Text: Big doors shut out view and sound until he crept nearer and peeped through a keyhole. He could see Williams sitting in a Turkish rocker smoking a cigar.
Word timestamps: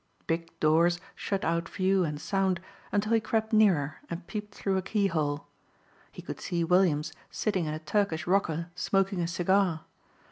Big 0.25 0.59
doors 0.59 0.99
shut 1.13 1.45
out 1.45 1.69
view 1.69 2.03
and 2.03 2.19
sound 2.19 2.59
until 2.91 3.13
he 3.13 3.19
crept 3.19 3.53
nearer 3.53 4.01
and 4.09 4.25
peeped 4.25 4.55
through 4.55 4.75
a 4.75 4.81
keyhole. 4.81 5.45
He 6.11 6.23
could 6.23 6.39
see 6.41 6.63
Williams 6.63 7.13
sitting 7.29 7.65
in 7.65 7.73
a 7.75 7.77
Turkish 7.77 8.25
rocker 8.25 8.71
smoking 8.73 9.21
a 9.21 9.27
cigar. 9.27 9.85